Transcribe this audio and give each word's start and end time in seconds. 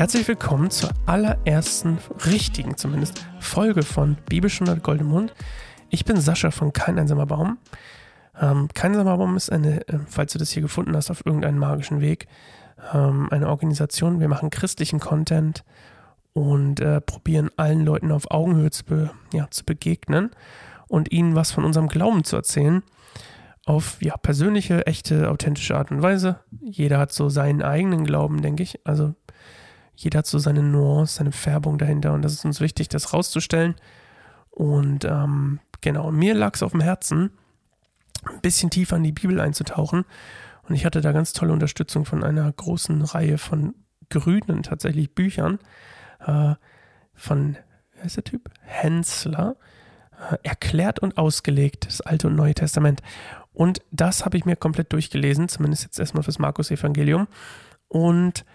Herzlich 0.00 0.26
willkommen 0.28 0.70
zur 0.70 0.88
allerersten 1.04 1.98
richtigen, 2.24 2.74
zumindest, 2.78 3.22
Folge 3.38 3.82
von 3.82 4.16
Bibelstunde 4.30 4.78
Golden 4.78 5.04
Mund. 5.04 5.34
Ich 5.90 6.06
bin 6.06 6.18
Sascha 6.18 6.50
von 6.50 6.72
Kein 6.72 6.98
einsamer 6.98 7.26
Baum. 7.26 7.58
Ähm, 8.40 8.68
Kein 8.72 8.92
einsamer 8.92 9.18
Baum 9.18 9.36
ist 9.36 9.52
eine, 9.52 9.86
äh, 9.88 9.98
falls 10.06 10.32
du 10.32 10.38
das 10.38 10.52
hier 10.52 10.62
gefunden 10.62 10.96
hast, 10.96 11.10
auf 11.10 11.26
irgendeinen 11.26 11.58
magischen 11.58 12.00
Weg, 12.00 12.28
ähm, 12.94 13.28
eine 13.30 13.50
Organisation. 13.50 14.20
Wir 14.20 14.28
machen 14.28 14.48
christlichen 14.48 15.00
Content 15.00 15.64
und 16.32 16.80
äh, 16.80 17.02
probieren 17.02 17.50
allen 17.58 17.84
Leuten 17.84 18.10
auf 18.10 18.30
Augenhöhe 18.30 18.70
zu, 18.70 18.86
be, 18.86 19.10
ja, 19.34 19.48
zu 19.50 19.66
begegnen 19.66 20.30
und 20.88 21.12
ihnen 21.12 21.34
was 21.34 21.50
von 21.50 21.66
unserem 21.66 21.88
Glauben 21.88 22.24
zu 22.24 22.36
erzählen. 22.36 22.82
Auf 23.66 24.00
ja, 24.00 24.16
persönliche, 24.16 24.86
echte, 24.86 25.30
authentische 25.30 25.76
Art 25.76 25.90
und 25.90 26.00
Weise. 26.00 26.40
Jeder 26.62 26.96
hat 26.96 27.12
so 27.12 27.28
seinen 27.28 27.60
eigenen 27.60 28.06
Glauben, 28.06 28.40
denke 28.40 28.62
ich. 28.62 28.80
Also 28.86 29.14
jeder 30.02 30.20
hat 30.20 30.26
so 30.26 30.38
seine 30.38 30.62
Nuance, 30.62 31.16
seine 31.16 31.32
Färbung 31.32 31.76
dahinter 31.76 32.14
und 32.14 32.22
das 32.22 32.32
ist 32.32 32.44
uns 32.44 32.60
wichtig, 32.60 32.88
das 32.88 33.12
rauszustellen. 33.12 33.74
Und 34.50 35.04
ähm, 35.04 35.60
genau, 35.80 36.10
mir 36.10 36.34
lag 36.34 36.54
es 36.54 36.62
auf 36.62 36.72
dem 36.72 36.80
Herzen, 36.80 37.30
ein 38.24 38.40
bisschen 38.40 38.70
tiefer 38.70 38.96
in 38.96 39.04
die 39.04 39.12
Bibel 39.12 39.40
einzutauchen. 39.40 40.04
Und 40.62 40.74
ich 40.74 40.86
hatte 40.86 41.00
da 41.00 41.12
ganz 41.12 41.32
tolle 41.34 41.52
Unterstützung 41.52 42.06
von 42.06 42.24
einer 42.24 42.50
großen 42.50 43.02
Reihe 43.02 43.36
von 43.36 43.74
grünen 44.08 44.62
tatsächlich 44.62 45.14
Büchern 45.14 45.58
äh, 46.26 46.54
von, 47.14 47.58
wer 47.94 48.04
ist 48.04 48.16
der 48.16 48.24
Typ? 48.24 48.50
Hensler. 48.62 49.56
Äh, 50.30 50.36
erklärt 50.42 50.98
und 51.00 51.18
ausgelegt, 51.18 51.86
das 51.86 52.00
Alte 52.00 52.26
und 52.26 52.36
Neue 52.36 52.54
Testament. 52.54 53.02
Und 53.52 53.82
das 53.90 54.24
habe 54.24 54.38
ich 54.38 54.46
mir 54.46 54.56
komplett 54.56 54.92
durchgelesen, 54.92 55.48
zumindest 55.48 55.84
jetzt 55.84 55.98
erstmal 55.98 56.22
fürs 56.22 56.38
Markus-Evangelium. 56.38 57.26
Und 57.88 58.46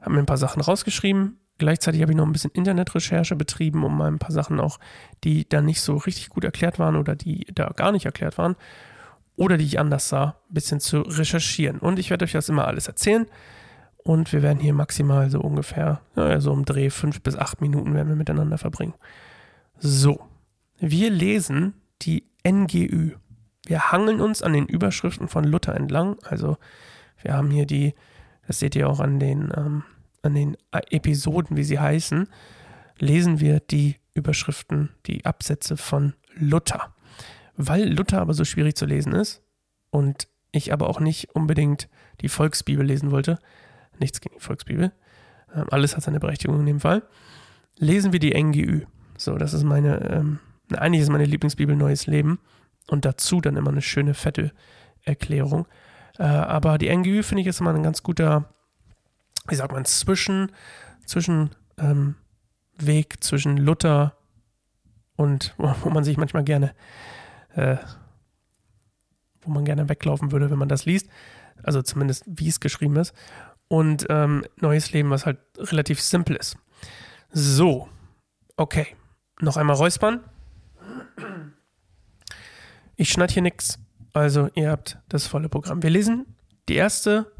habe 0.00 0.12
mir 0.12 0.20
ein 0.20 0.26
paar 0.26 0.36
Sachen 0.36 0.62
rausgeschrieben. 0.62 1.38
Gleichzeitig 1.58 2.00
habe 2.00 2.12
ich 2.12 2.16
noch 2.16 2.26
ein 2.26 2.32
bisschen 2.32 2.52
Internetrecherche 2.52 3.36
betrieben, 3.36 3.84
um 3.84 3.96
mal 3.96 4.10
ein 4.10 4.18
paar 4.18 4.32
Sachen 4.32 4.60
auch, 4.60 4.78
die 5.24 5.46
da 5.48 5.60
nicht 5.60 5.82
so 5.82 5.96
richtig 5.96 6.30
gut 6.30 6.44
erklärt 6.44 6.78
waren 6.78 6.96
oder 6.96 7.14
die 7.14 7.46
da 7.52 7.68
gar 7.76 7.92
nicht 7.92 8.06
erklärt 8.06 8.38
waren 8.38 8.56
oder 9.36 9.56
die 9.56 9.64
ich 9.64 9.78
anders 9.78 10.08
sah, 10.08 10.36
ein 10.48 10.54
bisschen 10.54 10.80
zu 10.80 11.00
recherchieren. 11.00 11.78
Und 11.78 11.98
ich 11.98 12.10
werde 12.10 12.24
euch 12.24 12.32
das 12.32 12.48
immer 12.48 12.66
alles 12.66 12.88
erzählen. 12.88 13.26
Und 13.96 14.32
wir 14.32 14.42
werden 14.42 14.58
hier 14.58 14.72
maximal 14.72 15.30
so 15.30 15.40
ungefähr, 15.40 16.00
ja, 16.16 16.40
so 16.40 16.52
um 16.52 16.64
Dreh 16.64 16.90
fünf 16.90 17.20
bis 17.22 17.36
acht 17.36 17.60
Minuten 17.60 17.94
werden 17.94 18.08
wir 18.08 18.16
miteinander 18.16 18.58
verbringen. 18.58 18.94
So, 19.78 20.20
wir 20.78 21.10
lesen 21.10 21.74
die 22.02 22.24
NGÜ. 22.46 23.12
Wir 23.66 23.92
hangeln 23.92 24.20
uns 24.20 24.42
an 24.42 24.52
den 24.52 24.66
Überschriften 24.66 25.28
von 25.28 25.44
Luther 25.44 25.74
entlang. 25.74 26.16
Also 26.22 26.56
wir 27.22 27.34
haben 27.34 27.50
hier 27.50 27.66
die 27.66 27.94
das 28.50 28.58
seht 28.58 28.74
ihr 28.74 28.88
auch 28.88 28.98
an 28.98 29.20
den, 29.20 29.52
ähm, 29.56 29.84
an 30.22 30.34
den 30.34 30.56
Episoden, 30.72 31.56
wie 31.56 31.62
sie 31.62 31.78
heißen, 31.78 32.26
lesen 32.98 33.38
wir 33.38 33.60
die 33.60 33.94
Überschriften, 34.12 34.88
die 35.06 35.24
Absätze 35.24 35.76
von 35.76 36.14
Luther. 36.34 36.92
Weil 37.56 37.88
Luther 37.88 38.20
aber 38.20 38.34
so 38.34 38.44
schwierig 38.44 38.74
zu 38.74 38.86
lesen 38.86 39.12
ist 39.12 39.40
und 39.90 40.26
ich 40.50 40.72
aber 40.72 40.88
auch 40.88 40.98
nicht 40.98 41.32
unbedingt 41.36 41.88
die 42.22 42.28
Volksbibel 42.28 42.84
lesen 42.84 43.12
wollte, 43.12 43.38
nichts 44.00 44.20
gegen 44.20 44.34
die 44.34 44.44
Volksbibel, 44.44 44.90
ähm, 45.54 45.66
alles 45.70 45.94
hat 45.94 46.02
seine 46.02 46.18
Berechtigung 46.18 46.58
in 46.58 46.66
dem 46.66 46.80
Fall, 46.80 47.04
lesen 47.76 48.12
wir 48.12 48.18
die 48.18 48.34
NGÜ. 48.34 48.80
So, 49.16 49.38
das 49.38 49.54
ist 49.54 49.62
meine, 49.62 50.10
ähm, 50.10 50.40
eigentlich 50.72 51.02
ist 51.02 51.08
meine 51.08 51.24
Lieblingsbibel 51.24 51.76
Neues 51.76 52.08
Leben 52.08 52.40
und 52.88 53.04
dazu 53.04 53.40
dann 53.40 53.54
immer 53.54 53.70
eine 53.70 53.80
schöne 53.80 54.14
fette 54.14 54.50
Erklärung. 55.04 55.68
Äh, 56.18 56.24
aber 56.24 56.78
die 56.78 56.94
NGÜ 56.94 57.22
finde 57.22 57.42
ich 57.42 57.46
ist 57.46 57.60
immer 57.60 57.74
ein 57.74 57.82
ganz 57.82 58.02
guter, 58.02 58.52
wie 59.48 59.54
sagt 59.54 59.72
man, 59.72 59.84
Zwischen, 59.84 60.52
zwischen 61.06 61.50
ähm, 61.78 62.16
zwischen 63.20 63.56
Luther 63.56 64.16
und 65.16 65.54
wo 65.58 65.90
man 65.90 66.04
sich 66.04 66.16
manchmal 66.16 66.44
gerne, 66.44 66.74
äh, 67.54 67.76
wo 69.42 69.50
man 69.50 69.64
gerne 69.64 69.88
weglaufen 69.88 70.32
würde, 70.32 70.50
wenn 70.50 70.58
man 70.58 70.68
das 70.68 70.86
liest. 70.86 71.08
Also 71.62 71.82
zumindest 71.82 72.24
wie 72.26 72.48
es 72.48 72.60
geschrieben 72.60 72.96
ist. 72.96 73.14
Und 73.68 74.06
ähm, 74.08 74.44
Neues 74.56 74.92
Leben, 74.92 75.10
was 75.10 75.26
halt 75.26 75.38
relativ 75.58 76.00
simpel 76.00 76.36
ist. 76.36 76.56
So, 77.30 77.88
okay. 78.56 78.96
Noch 79.40 79.56
einmal 79.56 79.76
räuspern. 79.76 80.20
Ich 82.96 83.10
schneide 83.10 83.32
hier 83.32 83.42
nichts. 83.42 83.78
Also 84.12 84.48
ihr 84.54 84.70
habt 84.70 84.98
das 85.08 85.26
volle 85.26 85.48
Programm. 85.48 85.82
Wir 85.82 85.90
lesen 85.90 86.26
die 86.68 86.74
erste, 86.74 87.30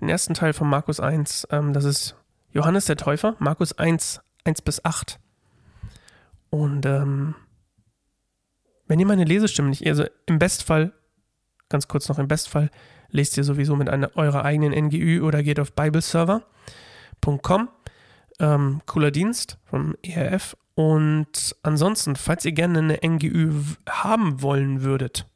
den 0.00 0.08
ersten 0.08 0.34
Teil 0.34 0.52
von 0.52 0.68
Markus 0.68 1.00
1. 1.00 1.48
Ähm, 1.50 1.72
das 1.72 1.84
ist 1.84 2.16
Johannes 2.52 2.86
der 2.86 2.96
Täufer, 2.96 3.36
Markus 3.38 3.72
1, 3.78 4.20
1 4.44 4.62
bis 4.62 4.84
8. 4.84 5.18
Und 6.50 6.84
ähm, 6.86 7.34
wenn 8.86 9.00
ihr 9.00 9.06
meine 9.06 9.24
Lesestimme 9.24 9.70
nicht, 9.70 9.86
also 9.86 10.04
im 10.26 10.38
Bestfall, 10.38 10.92
ganz 11.68 11.88
kurz 11.88 12.08
noch 12.08 12.18
im 12.18 12.28
Bestfall, 12.28 12.70
lest 13.08 13.36
ihr 13.36 13.44
sowieso 13.44 13.74
mit 13.76 13.88
einer 13.88 14.16
eurer 14.16 14.44
eigenen 14.44 14.72
NGÜ 14.86 15.22
oder 15.22 15.42
geht 15.42 15.58
auf 15.58 15.72
bibleserver.com. 15.72 17.68
Ähm, 18.38 18.80
cooler 18.86 19.10
Dienst 19.10 19.58
vom 19.64 19.96
ERF. 20.02 20.56
Und 20.74 21.56
ansonsten, 21.62 22.16
falls 22.16 22.44
ihr 22.44 22.52
gerne 22.52 22.78
eine 22.78 22.98
NGÜ 23.02 23.52
haben 23.88 24.42
wollen 24.42 24.82
würdet, 24.82 25.26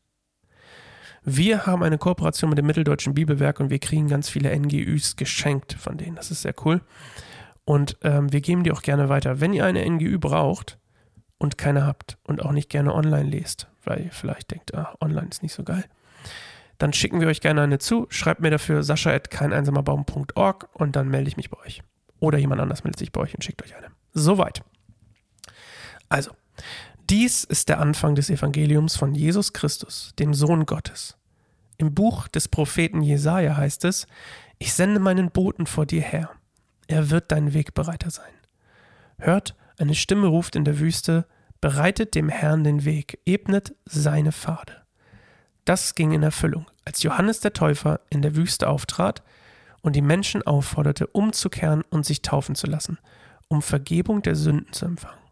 wir 1.27 1.67
haben 1.67 1.83
eine 1.83 1.99
Kooperation 1.99 2.51
mit 2.51 2.59
dem 2.59 2.67
Mitteldeutschen 2.67 3.13
Bibelwerk 3.13 3.59
und 3.59 3.69
wir 3.69 3.81
kriegen 3.81 4.07
ganz 4.07 4.29
viele 4.29 4.57
NGÜs 4.57 5.17
geschenkt 5.17 5.75
von 5.75 5.99
denen. 5.99 6.15
Das 6.15 6.31
ist 6.31 6.43
sehr 6.43 6.55
cool. 6.65 6.81
Und 7.65 7.97
ähm, 8.03 8.33
wir 8.33 8.41
geben 8.41 8.63
die 8.63 8.71
auch 8.71 8.81
gerne 8.81 9.09
weiter. 9.09 9.41
Wenn 9.41 9.53
ihr 9.53 9.65
eine 9.65 9.85
NGÜ 9.85 10.19
braucht 10.19 10.79
und 11.39 11.59
keine 11.59 11.85
habt 11.85 12.17
und 12.23 12.43
auch 12.43 12.53
nicht 12.53 12.71
gerne 12.71 12.95
online 12.95 13.29
lest, 13.29 13.67
weil 13.85 14.05
ihr 14.05 14.13
vielleicht 14.13 14.53
denkt, 14.53 14.73
ah, 14.77 14.95
online 15.01 15.27
ist 15.29 15.43
nicht 15.43 15.53
so 15.53 15.65
geil, 15.65 15.85
dann 16.79 16.93
schicken 16.93 17.21
wir 17.21 17.27
euch 17.27 17.41
gerne 17.41 17.63
eine 17.63 17.79
zu. 17.79 18.07
Schreibt 18.09 18.41
mir 18.41 18.51
dafür 18.51 18.85
sascha.keineinsamerbaum.org 18.85 20.69
und 20.75 20.95
dann 20.95 21.09
melde 21.09 21.29
ich 21.29 21.37
mich 21.37 21.51
bei 21.51 21.59
euch. 21.59 21.83
Oder 22.21 22.39
jemand 22.39 22.61
anders 22.61 22.85
meldet 22.85 23.01
sich 23.01 23.11
bei 23.11 23.21
euch 23.21 23.35
und 23.35 23.43
schickt 23.43 23.65
euch 23.65 23.75
eine. 23.75 23.89
Soweit. 24.15 24.63
Also, 26.09 26.31
dies 27.11 27.45
ist 27.45 27.69
der 27.69 27.81
Anfang 27.81 28.15
des 28.15 28.31
Evangeliums 28.31 28.97
von 28.97 29.15
Jesus 29.15 29.53
Christus, 29.53 30.13
dem 30.19 30.35
Sohn 30.35 30.67
Gottes. 30.67 31.17
Im 31.79 31.95
Buch 31.95 32.27
des 32.29 32.49
Propheten 32.49 33.03
Jesaja 33.03 33.57
heißt 33.57 33.85
es: 33.85 34.07
Ich 34.59 34.73
sende 34.73 34.99
meinen 34.99 35.31
Boten 35.31 35.67
vor 35.67 35.87
dir 35.87 36.03
her. 36.03 36.31
Er 36.89 37.11
wird 37.11 37.31
dein 37.31 37.55
Wegbereiter 37.55 38.11
sein. 38.11 38.33
Hört, 39.19 39.55
eine 39.79 39.95
Stimme 39.95 40.27
ruft 40.27 40.57
in 40.57 40.65
der 40.65 40.79
Wüste: 40.79 41.27
Bereitet 41.61 42.15
dem 42.15 42.29
Herrn 42.29 42.65
den 42.65 42.85
Weg, 42.85 43.21
ebnet 43.25 43.75
seine 43.85 44.33
Pfade. 44.33 44.83
Das 45.65 45.95
ging 45.95 46.13
in 46.13 46.23
Erfüllung, 46.23 46.67
als 46.85 47.03
Johannes 47.03 47.41
der 47.41 47.53
Täufer 47.53 48.01
in 48.11 48.23
der 48.23 48.37
Wüste 48.37 48.69
auftrat 48.69 49.23
und 49.83 49.97
die 49.97 50.03
Menschen 50.03 50.43
aufforderte, 50.43 51.07
umzukehren 51.09 51.83
und 51.91 52.07
sich 52.07 52.23
taufen 52.23 52.55
zu 52.55 52.67
lassen, 52.67 52.99
um 53.49 53.63
Vergebung 53.63 54.23
der 54.23 54.37
Sünden 54.37 54.73
zu 54.73 54.87
empfangen. 54.87 55.26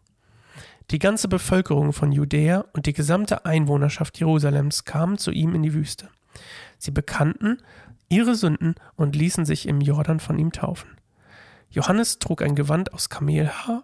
Die 0.91 0.99
ganze 0.99 1.27
Bevölkerung 1.27 1.93
von 1.93 2.11
Judäa 2.11 2.65
und 2.73 2.85
die 2.85 2.93
gesamte 2.93 3.45
Einwohnerschaft 3.45 4.19
Jerusalems 4.19 4.85
kamen 4.85 5.17
zu 5.17 5.31
ihm 5.31 5.55
in 5.55 5.63
die 5.63 5.73
Wüste. 5.73 6.09
Sie 6.77 6.91
bekannten 6.91 7.57
ihre 8.09 8.35
Sünden 8.35 8.75
und 8.95 9.15
ließen 9.15 9.45
sich 9.45 9.67
im 9.67 9.81
Jordan 9.81 10.19
von 10.19 10.37
ihm 10.37 10.51
taufen. 10.51 10.89
Johannes 11.69 12.19
trug 12.19 12.41
ein 12.41 12.55
Gewand 12.55 12.93
aus 12.93 13.09
Kamelhaar 13.09 13.83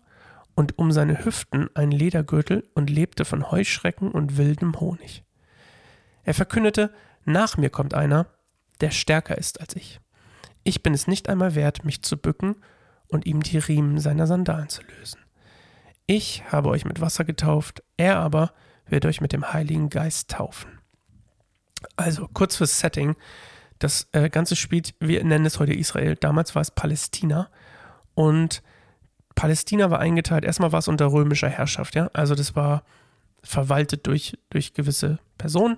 und 0.53 0.77
um 0.77 0.91
seine 0.91 1.25
Hüften 1.25 1.69
einen 1.75 1.91
Ledergürtel 1.91 2.69
und 2.75 2.89
lebte 2.89 3.25
von 3.25 3.49
Heuschrecken 3.49 4.11
und 4.11 4.37
wildem 4.37 4.79
Honig. 4.79 5.23
Er 6.23 6.35
verkündete, 6.35 6.93
nach 7.25 7.57
mir 7.57 7.69
kommt 7.69 7.93
einer, 7.93 8.27
der 8.79 8.91
stärker 8.91 9.37
ist 9.37 9.59
als 9.59 9.75
ich. 9.75 9.99
Ich 10.63 10.83
bin 10.83 10.93
es 10.93 11.07
nicht 11.07 11.29
einmal 11.29 11.55
wert, 11.55 11.83
mich 11.83 12.03
zu 12.03 12.17
bücken 12.17 12.57
und 13.07 13.25
ihm 13.25 13.41
die 13.41 13.57
Riemen 13.57 13.99
seiner 13.99 14.27
Sandalen 14.27 14.69
zu 14.69 14.83
lösen. 14.83 15.20
Ich 16.07 16.43
habe 16.51 16.69
euch 16.69 16.85
mit 16.85 17.01
Wasser 17.01 17.23
getauft, 17.23 17.83
er 17.97 18.17
aber 18.17 18.53
wird 18.85 19.05
euch 19.05 19.21
mit 19.21 19.33
dem 19.33 19.53
Heiligen 19.53 19.89
Geist 19.89 20.31
taufen. 20.31 20.79
Also 21.95 22.27
kurz 22.31 22.57
fürs 22.57 22.79
Setting. 22.79 23.15
Das 23.79 24.07
äh, 24.11 24.29
Ganze 24.29 24.55
spielt, 24.55 24.93
wir 24.99 25.23
nennen 25.23 25.45
es 25.45 25.59
heute 25.59 25.73
Israel, 25.73 26.15
damals 26.15 26.53
war 26.53 26.61
es 26.61 26.71
Palästina. 26.71 27.49
Und 28.13 28.61
Palästina 29.33 29.89
war 29.89 29.99
eingeteilt, 29.99 30.43
erstmal 30.43 30.71
war 30.71 30.79
es 30.79 30.87
unter 30.87 31.11
römischer 31.11 31.49
Herrschaft, 31.49 31.95
ja, 31.95 32.09
also 32.13 32.35
das 32.35 32.55
war 32.55 32.83
verwaltet 33.43 34.05
durch, 34.05 34.37
durch 34.49 34.73
gewisse 34.73 35.19
Personen. 35.37 35.77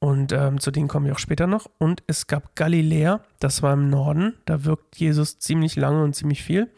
Und 0.00 0.32
ähm, 0.32 0.58
zu 0.58 0.72
denen 0.72 0.88
kommen 0.88 1.06
wir 1.06 1.12
auch 1.12 1.20
später 1.20 1.46
noch. 1.46 1.70
Und 1.78 2.02
es 2.08 2.26
gab 2.26 2.56
Galiläa, 2.56 3.20
das 3.38 3.62
war 3.62 3.74
im 3.74 3.88
Norden, 3.88 4.34
da 4.46 4.64
wirkt 4.64 4.96
Jesus 4.96 5.38
ziemlich 5.38 5.76
lange 5.76 6.02
und 6.02 6.16
ziemlich 6.16 6.42
viel 6.42 6.72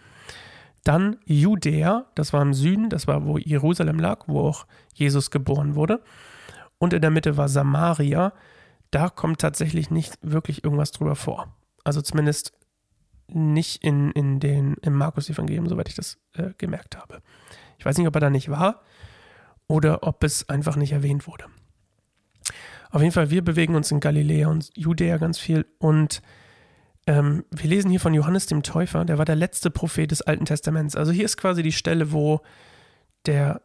dann 0.85 1.17
Judäa, 1.25 2.07
das 2.15 2.33
war 2.33 2.43
im 2.43 2.55
Süden, 2.55 2.91
das 2.91 3.07
war, 3.07 3.25
wo 3.25 3.39
Jerusalem 3.39 3.99
lag, 3.99 4.29
wo 4.29 4.41
auch 4.41 4.67
Jesus 4.93 5.31
geboren 5.31 5.75
wurde. 5.75 6.03
Und 6.79 6.93
in 6.93 7.01
der 7.01 7.11
Mitte 7.11 7.37
war 7.37 7.49
Samaria. 7.49 8.33
Da 8.91 9.09
kommt 9.09 9.41
tatsächlich 9.41 9.91
nicht 9.91 10.19
wirklich 10.21 10.63
irgendwas 10.63 10.93
drüber 10.93 11.17
vor. 11.17 11.49
Also 11.83 12.03
zumindest 12.03 12.53
nicht 13.29 13.83
in, 13.83 14.11
in 14.13 14.39
den, 14.41 14.75
im 14.83 14.95
Markus-Evangelium, 14.95 15.69
soweit 15.69 15.89
ich 15.89 15.95
das 15.95 16.19
äh, 16.35 16.51
gemerkt 16.59 16.97
habe. 16.97 17.23
Ich 17.79 17.87
weiß 17.87 17.97
nicht, 17.97 18.07
ob 18.07 18.15
er 18.15 18.21
da 18.21 18.31
nicht 18.31 18.51
war 18.51 18.83
oder 19.67 20.03
ob 20.03 20.23
es 20.23 20.49
einfach 20.49 20.77
nicht 20.77 20.93
erwähnt 20.93 21.27
wurde. 21.27 21.47
Auf 22.91 23.01
jeden 23.01 23.13
Fall, 23.13 23.31
wir 23.31 23.43
bewegen 23.43 23.75
uns 23.75 23.91
in 23.91 24.01
Galiläa 24.01 24.49
und 24.49 24.71
Judäa 24.77 25.17
ganz 25.17 25.39
viel 25.39 25.67
und 25.79 26.23
ähm, 27.07 27.45
wir 27.51 27.69
lesen 27.69 27.91
hier 27.91 28.01
von 28.01 28.15
Johannes 28.15 28.47
dem 28.47 28.63
Täufer, 28.63 29.05
der 29.05 29.19
war 29.19 29.25
der 29.25 29.37
letzte 29.37 29.71
Prophet 29.71 30.11
des 30.11 30.23
Alten 30.23 30.47
Testaments. 30.47 30.97
Also 30.97 31.13
hier 31.13 31.25
ist 31.25 31.37
quasi 31.37 31.63
die 31.63 31.73
Stelle, 31.73 32.13
wo 32.13 32.41
der, 33.27 33.63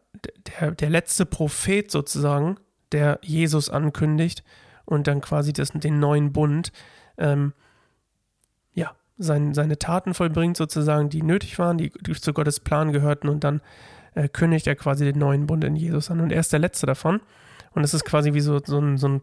der, 0.60 0.72
der 0.72 0.90
letzte 0.90 1.26
Prophet 1.26 1.90
sozusagen, 1.90 2.56
der 2.92 3.18
Jesus 3.22 3.70
ankündigt 3.70 4.42
und 4.84 5.06
dann 5.06 5.20
quasi 5.20 5.52
das, 5.52 5.70
den 5.70 6.00
neuen 6.00 6.32
Bund, 6.32 6.72
ähm, 7.16 7.52
ja, 8.74 8.94
sein, 9.16 9.54
seine 9.54 9.78
Taten 9.78 10.14
vollbringt 10.14 10.56
sozusagen, 10.56 11.08
die 11.08 11.22
nötig 11.22 11.58
waren, 11.58 11.78
die, 11.78 11.90
zu 11.90 12.32
Gottes 12.32 12.60
Plan 12.60 12.92
gehörten 12.92 13.28
und 13.28 13.44
dann 13.44 13.60
äh, 14.14 14.28
kündigt 14.28 14.66
er 14.66 14.76
quasi 14.76 15.04
den 15.04 15.18
neuen 15.18 15.46
Bund 15.46 15.64
in 15.64 15.76
Jesus 15.76 16.10
an 16.10 16.20
und 16.20 16.32
er 16.32 16.40
ist 16.40 16.52
der 16.52 16.58
letzte 16.58 16.86
davon 16.86 17.20
und 17.72 17.84
es 17.84 17.94
ist 17.94 18.04
quasi 18.04 18.34
wie 18.34 18.40
so, 18.40 18.60
so, 18.64 18.80
ein, 18.80 18.98
so, 18.98 19.08
ein, 19.08 19.22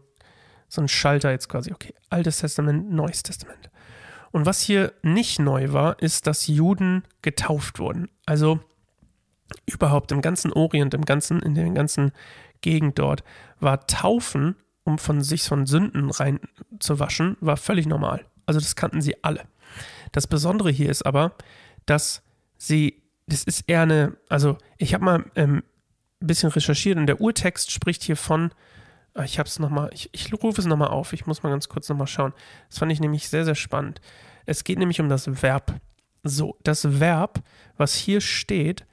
so 0.68 0.80
ein 0.80 0.88
Schalter 0.88 1.30
jetzt 1.30 1.48
quasi, 1.48 1.72
okay, 1.72 1.94
Altes 2.10 2.38
Testament, 2.38 2.90
Neues 2.90 3.22
Testament. 3.22 3.70
Und 4.30 4.46
was 4.46 4.60
hier 4.60 4.92
nicht 5.02 5.38
neu 5.38 5.72
war, 5.72 6.00
ist, 6.00 6.26
dass 6.26 6.46
Juden 6.46 7.04
getauft 7.22 7.78
wurden. 7.78 8.08
Also 8.26 8.60
überhaupt 9.66 10.12
im 10.12 10.20
ganzen 10.20 10.52
Orient, 10.52 10.94
im 10.94 11.04
ganzen, 11.04 11.40
in 11.40 11.54
der 11.54 11.68
ganzen 11.70 12.12
Gegend 12.60 12.98
dort, 12.98 13.24
war 13.60 13.86
Taufen, 13.86 14.56
um 14.84 14.98
von 14.98 15.22
sich 15.22 15.42
von 15.42 15.66
Sünden 15.66 16.10
rein 16.10 16.40
zu 16.78 16.98
waschen, 16.98 17.36
war 17.40 17.56
völlig 17.56 17.86
normal. 17.86 18.24
Also 18.46 18.60
das 18.60 18.76
kannten 18.76 19.00
sie 19.00 19.22
alle. 19.22 19.44
Das 20.12 20.26
Besondere 20.26 20.70
hier 20.70 20.90
ist 20.90 21.04
aber, 21.04 21.34
dass 21.86 22.22
sie, 22.56 23.02
das 23.26 23.44
ist 23.44 23.64
eher 23.68 23.82
eine, 23.82 24.16
also 24.28 24.58
ich 24.78 24.94
habe 24.94 25.04
mal 25.04 25.24
ähm, 25.36 25.62
ein 26.20 26.26
bisschen 26.26 26.50
recherchiert 26.50 26.98
und 26.98 27.06
der 27.06 27.20
Urtext 27.20 27.70
spricht 27.70 28.02
hier 28.02 28.16
von, 28.16 28.50
ich 29.24 29.38
habe 29.38 29.48
es 29.48 29.58
nochmal, 29.58 29.90
ich, 29.92 30.10
ich 30.12 30.32
rufe 30.32 30.60
es 30.60 30.66
nochmal 30.66 30.88
auf, 30.88 31.12
ich 31.12 31.26
muss 31.26 31.42
mal 31.42 31.50
ganz 31.50 31.68
kurz 31.68 31.88
nochmal 31.88 32.06
schauen. 32.06 32.32
Das 32.68 32.78
fand 32.78 32.92
ich 32.92 33.00
nämlich 33.00 33.28
sehr, 33.28 33.44
sehr 33.44 33.54
spannend. 33.54 34.00
Es 34.46 34.64
geht 34.64 34.78
nämlich 34.78 35.00
um 35.00 35.08
das 35.08 35.42
Verb. 35.42 35.80
So, 36.22 36.56
das 36.62 37.00
Verb, 37.00 37.42
was 37.76 37.94
hier 37.94 38.20
steht, 38.20 38.86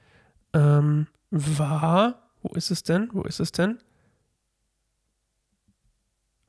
ähm, 0.52 1.06
war, 1.30 2.30
wo 2.42 2.54
ist 2.54 2.70
es 2.70 2.82
denn? 2.82 3.08
Wo 3.12 3.22
ist 3.22 3.40
es 3.40 3.52
denn? 3.52 3.78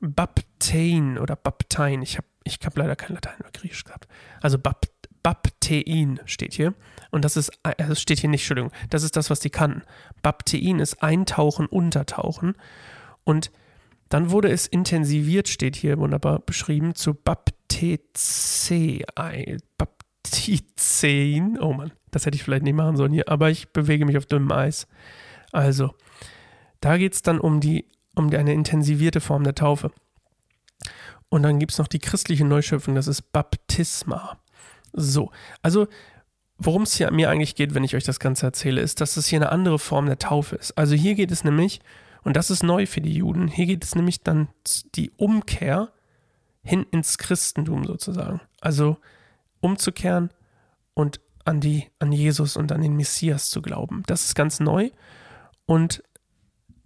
Baptein 0.00 1.18
oder 1.18 1.36
Baptein. 1.36 2.02
Ich 2.02 2.16
habe 2.16 2.26
ich 2.44 2.58
hab 2.64 2.76
leider 2.76 2.96
kein 2.96 3.14
Latein 3.14 3.40
oder 3.40 3.50
Griechisch 3.50 3.84
gehabt. 3.84 4.08
Also 4.40 4.58
Bap, 4.58 4.86
Baptein 5.22 6.20
steht 6.24 6.54
hier. 6.54 6.74
Und 7.10 7.24
das 7.24 7.36
ist, 7.36 7.50
äh, 7.62 7.74
es 7.78 8.00
steht 8.00 8.20
hier 8.20 8.30
nicht, 8.30 8.42
Entschuldigung, 8.42 8.72
das 8.90 9.02
ist 9.02 9.16
das, 9.16 9.30
was 9.30 9.40
die 9.40 9.50
kannten. 9.50 9.82
Baptein 10.22 10.78
ist 10.78 11.02
Eintauchen, 11.02 11.66
Untertauchen. 11.66 12.54
Und 13.24 13.50
dann 14.08 14.30
wurde 14.30 14.50
es 14.50 14.66
intensiviert, 14.66 15.48
steht 15.48 15.76
hier 15.76 15.98
wunderbar 15.98 16.40
beschrieben, 16.40 16.94
zu 16.94 17.14
Baptizei. 17.14 19.04
Baptizein. 19.76 21.58
Oh 21.60 21.72
Mann, 21.72 21.92
das 22.10 22.26
hätte 22.26 22.36
ich 22.36 22.42
vielleicht 22.42 22.64
nicht 22.64 22.74
machen 22.74 22.96
sollen 22.96 23.12
hier, 23.12 23.28
aber 23.28 23.50
ich 23.50 23.72
bewege 23.72 24.06
mich 24.06 24.16
auf 24.16 24.26
dünnem 24.26 24.52
Eis. 24.52 24.86
Also, 25.52 25.94
da 26.80 26.96
geht 26.96 27.14
es 27.14 27.22
dann 27.22 27.40
um, 27.40 27.60
die, 27.60 27.86
um 28.14 28.30
eine 28.32 28.52
intensivierte 28.52 29.20
Form 29.20 29.44
der 29.44 29.54
Taufe. 29.54 29.90
Und 31.28 31.42
dann 31.42 31.58
gibt 31.58 31.72
es 31.72 31.78
noch 31.78 31.88
die 31.88 31.98
christliche 31.98 32.44
Neuschöpfung, 32.44 32.94
das 32.94 33.06
ist 33.06 33.32
Baptisma. 33.32 34.38
So, 34.92 35.30
also 35.62 35.86
worum 36.56 36.82
es 36.82 36.94
hier 36.94 37.10
mir 37.10 37.30
eigentlich 37.30 37.54
geht, 37.54 37.74
wenn 37.74 37.84
ich 37.84 37.94
euch 37.94 38.04
das 38.04 38.20
Ganze 38.20 38.46
erzähle, 38.46 38.80
ist, 38.80 39.00
dass 39.00 39.16
es 39.16 39.26
hier 39.26 39.38
eine 39.38 39.52
andere 39.52 39.78
Form 39.78 40.06
der 40.06 40.18
Taufe 40.18 40.56
ist. 40.56 40.76
Also 40.76 40.94
hier 40.94 41.14
geht 41.14 41.30
es 41.30 41.44
nämlich, 41.44 41.80
und 42.28 42.36
das 42.36 42.50
ist 42.50 42.62
neu 42.62 42.84
für 42.84 43.00
die 43.00 43.14
Juden, 43.14 43.48
hier 43.48 43.64
geht 43.64 43.82
es 43.82 43.94
nämlich 43.94 44.22
dann 44.22 44.48
die 44.94 45.10
Umkehr 45.12 45.94
hin 46.62 46.84
ins 46.90 47.16
Christentum 47.16 47.86
sozusagen. 47.86 48.42
Also 48.60 48.98
umzukehren 49.60 50.28
und 50.92 51.22
an 51.46 51.62
die, 51.62 51.86
an 52.00 52.12
Jesus 52.12 52.58
und 52.58 52.70
an 52.70 52.82
den 52.82 52.96
Messias 52.96 53.48
zu 53.48 53.62
glauben. 53.62 54.02
Das 54.08 54.26
ist 54.26 54.34
ganz 54.34 54.60
neu. 54.60 54.90
Und 55.64 56.02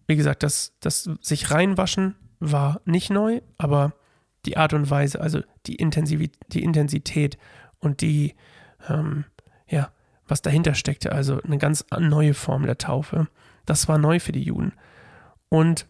wie 0.07 0.15
gesagt, 0.15 0.45
das, 0.45 0.75
das 0.79 1.11
sich 1.21 1.51
reinwaschen 1.51 2.15
war 2.39 2.81
nicht 2.85 3.11
neu, 3.11 3.41
aber 3.59 3.95
die 4.47 4.57
Art 4.57 4.75
und 4.75 4.91
Weise, 4.91 5.21
also 5.21 5.41
die, 5.67 5.75
Intensivität, 5.75 6.39
die 6.53 6.63
Intensität 6.63 7.37
und 7.81 8.01
die, 8.01 8.37
ähm, 8.89 9.25
ja, 9.67 9.91
was 10.29 10.41
dahinter 10.41 10.77
steckte, 10.77 11.11
also 11.11 11.43
eine 11.43 11.59
ganz 11.59 11.85
neue 11.99 12.35
Form 12.35 12.65
der 12.65 12.79
Taufe, 12.79 13.27
das 13.67 13.89
war 13.89 13.99
neu 13.99 14.21
für 14.21 14.31
die 14.31 14.45
Juden. 14.45 14.75
Und 15.53 15.87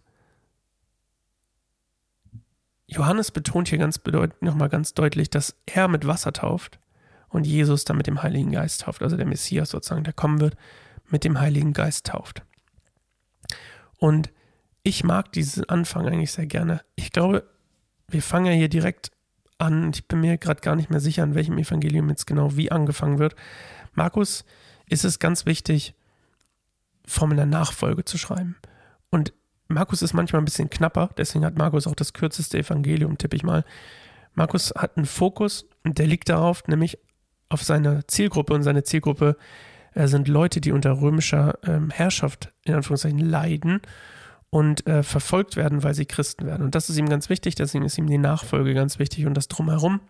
Johannes 2.88 3.30
betont 3.30 3.68
hier 3.68 3.78
ganz 3.78 4.00
nochmal 4.40 4.68
ganz 4.68 4.92
deutlich, 4.92 5.30
dass 5.30 5.54
er 5.66 5.86
mit 5.86 6.04
Wasser 6.04 6.32
tauft 6.32 6.80
und 7.28 7.46
Jesus 7.46 7.84
dann 7.84 7.96
mit 7.96 8.08
dem 8.08 8.24
Heiligen 8.24 8.50
Geist 8.50 8.80
tauft, 8.80 9.02
also 9.02 9.16
der 9.16 9.24
Messias 9.24 9.70
sozusagen, 9.70 10.02
der 10.02 10.14
kommen 10.14 10.40
wird, 10.40 10.56
mit 11.10 11.22
dem 11.22 11.38
Heiligen 11.38 11.74
Geist 11.74 12.06
tauft. 12.06 12.42
Und 13.98 14.32
ich 14.82 15.04
mag 15.04 15.30
diesen 15.30 15.68
Anfang 15.68 16.08
eigentlich 16.08 16.32
sehr 16.32 16.46
gerne. 16.46 16.80
Ich 16.96 17.12
glaube, 17.12 17.48
wir 18.08 18.20
fangen 18.20 18.46
ja 18.46 18.52
hier 18.54 18.68
direkt 18.68 19.12
an. 19.58 19.92
Ich 19.94 20.08
bin 20.08 20.22
mir 20.22 20.38
gerade 20.38 20.60
gar 20.60 20.74
nicht 20.74 20.90
mehr 20.90 20.98
sicher, 20.98 21.22
an 21.22 21.36
welchem 21.36 21.56
Evangelium 21.56 22.08
jetzt 22.08 22.26
genau 22.26 22.56
wie 22.56 22.72
angefangen 22.72 23.20
wird. 23.20 23.36
Markus 23.92 24.44
ist 24.88 25.04
es 25.04 25.20
ganz 25.20 25.46
wichtig, 25.46 25.94
Formen 27.06 27.36
der 27.36 27.46
Nachfolge 27.46 28.04
zu 28.04 28.18
schreiben. 28.18 28.56
Und 29.08 29.32
Markus 29.68 30.02
ist 30.02 30.12
manchmal 30.12 30.42
ein 30.42 30.44
bisschen 30.44 30.70
knapper, 30.70 31.10
deswegen 31.16 31.44
hat 31.44 31.56
Markus 31.56 31.86
auch 31.86 31.94
das 31.94 32.12
kürzeste 32.12 32.58
Evangelium, 32.58 33.18
tippe 33.18 33.36
ich 33.36 33.42
mal. 33.42 33.64
Markus 34.34 34.72
hat 34.76 34.96
einen 34.96 35.06
Fokus 35.06 35.66
und 35.84 35.98
der 35.98 36.06
liegt 36.06 36.28
darauf, 36.28 36.66
nämlich 36.66 36.98
auf 37.48 37.62
seine 37.62 38.06
Zielgruppe 38.06 38.54
und 38.54 38.62
seine 38.62 38.82
Zielgruppe 38.82 39.36
äh, 39.94 40.06
sind 40.06 40.28
Leute, 40.28 40.60
die 40.60 40.72
unter 40.72 41.00
römischer 41.00 41.58
ähm, 41.64 41.90
Herrschaft 41.90 42.52
in 42.64 42.74
Anführungszeichen 42.74 43.18
leiden 43.18 43.80
und 44.50 44.86
äh, 44.86 45.02
verfolgt 45.02 45.56
werden, 45.56 45.82
weil 45.82 45.94
sie 45.94 46.06
Christen 46.06 46.46
werden. 46.46 46.62
Und 46.62 46.74
das 46.74 46.90
ist 46.90 46.98
ihm 46.98 47.08
ganz 47.08 47.28
wichtig, 47.28 47.54
deswegen 47.54 47.84
ist 47.84 47.98
ihm 47.98 48.06
die 48.06 48.18
Nachfolge 48.18 48.74
ganz 48.74 48.98
wichtig 48.98 49.26
und 49.26 49.34
das 49.34 49.48
drumherum 49.48 50.00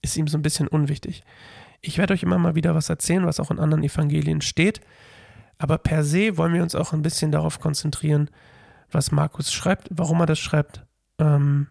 ist 0.00 0.16
ihm 0.16 0.26
so 0.26 0.38
ein 0.38 0.42
bisschen 0.42 0.68
unwichtig. 0.68 1.22
Ich 1.80 1.98
werde 1.98 2.14
euch 2.14 2.22
immer 2.22 2.38
mal 2.38 2.54
wieder 2.54 2.74
was 2.74 2.88
erzählen, 2.88 3.26
was 3.26 3.40
auch 3.40 3.50
in 3.50 3.58
anderen 3.58 3.84
Evangelien 3.84 4.40
steht, 4.40 4.80
aber 5.58 5.78
per 5.78 6.04
se 6.04 6.36
wollen 6.36 6.54
wir 6.54 6.62
uns 6.62 6.74
auch 6.74 6.92
ein 6.92 7.02
bisschen 7.02 7.32
darauf 7.32 7.60
konzentrieren, 7.60 8.28
was 8.94 9.12
Markus 9.12 9.52
schreibt, 9.52 9.88
warum 9.90 10.20
er 10.20 10.26
das 10.26 10.38
schreibt. 10.38 10.84
Ähm, 11.18 11.68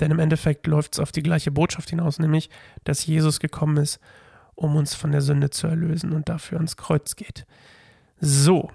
denn 0.00 0.10
im 0.10 0.18
Endeffekt 0.18 0.66
läuft 0.66 0.94
es 0.94 0.98
auf 0.98 1.12
die 1.12 1.22
gleiche 1.22 1.50
Botschaft 1.50 1.90
hinaus, 1.90 2.18
nämlich, 2.18 2.50
dass 2.84 3.06
Jesus 3.06 3.40
gekommen 3.40 3.76
ist, 3.76 4.00
um 4.54 4.76
uns 4.76 4.94
von 4.94 5.12
der 5.12 5.20
Sünde 5.20 5.50
zu 5.50 5.66
erlösen 5.66 6.12
und 6.12 6.28
dafür 6.28 6.58
ans 6.58 6.76
Kreuz 6.76 7.16
geht. 7.16 7.46
So, 8.20 8.70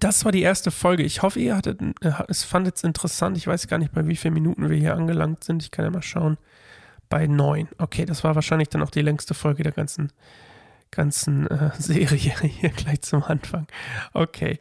das 0.00 0.24
war 0.24 0.32
die 0.32 0.42
erste 0.42 0.70
Folge. 0.70 1.02
Ich 1.02 1.22
hoffe, 1.22 1.40
ihr 1.40 1.56
hattet, 1.56 1.80
äh, 2.00 2.12
es 2.28 2.44
fandet 2.44 2.76
es 2.76 2.84
interessant. 2.84 3.36
Ich 3.36 3.46
weiß 3.46 3.68
gar 3.68 3.78
nicht, 3.78 3.92
bei 3.92 4.06
wie 4.06 4.16
vielen 4.16 4.34
Minuten 4.34 4.68
wir 4.68 4.76
hier 4.76 4.94
angelangt 4.94 5.44
sind. 5.44 5.62
Ich 5.62 5.70
kann 5.70 5.84
ja 5.84 5.90
mal 5.90 6.02
schauen. 6.02 6.36
Bei 7.08 7.26
neun. 7.26 7.68
Okay, 7.78 8.04
das 8.04 8.22
war 8.22 8.34
wahrscheinlich 8.34 8.68
dann 8.68 8.82
auch 8.82 8.90
die 8.90 9.00
längste 9.00 9.32
Folge 9.32 9.62
der 9.62 9.72
ganzen, 9.72 10.12
ganzen 10.90 11.46
äh, 11.46 11.70
Serie 11.78 12.16
hier 12.18 12.70
gleich 12.70 13.00
zum 13.00 13.22
Anfang. 13.22 13.66
Okay. 14.12 14.60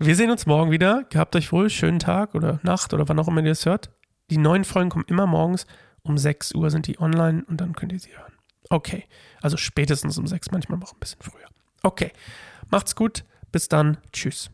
Wir 0.00 0.14
sehen 0.14 0.30
uns 0.30 0.46
morgen 0.46 0.70
wieder. 0.70 1.04
Gehabt 1.10 1.34
euch 1.34 1.50
wohl. 1.50 1.68
Schönen 1.70 1.98
Tag 1.98 2.36
oder 2.36 2.60
Nacht 2.62 2.94
oder 2.94 3.08
wann 3.08 3.18
auch 3.18 3.26
immer 3.26 3.42
ihr 3.42 3.50
es 3.50 3.66
hört. 3.66 3.90
Die 4.30 4.38
neuen 4.38 4.62
Folgen 4.62 4.90
kommen 4.90 5.04
immer 5.08 5.26
morgens. 5.26 5.66
Um 6.02 6.16
6 6.16 6.54
Uhr 6.54 6.70
sind 6.70 6.86
die 6.86 7.00
online 7.00 7.44
und 7.48 7.60
dann 7.60 7.74
könnt 7.74 7.92
ihr 7.92 7.98
sie 7.98 8.16
hören. 8.16 8.32
Okay. 8.70 9.06
Also 9.42 9.56
spätestens 9.56 10.16
um 10.16 10.28
6, 10.28 10.52
manchmal 10.52 10.78
noch 10.78 10.92
ein 10.92 11.00
bisschen 11.00 11.20
früher. 11.20 11.48
Okay. 11.82 12.12
Macht's 12.70 12.94
gut. 12.94 13.24
Bis 13.50 13.66
dann. 13.68 13.98
Tschüss. 14.12 14.50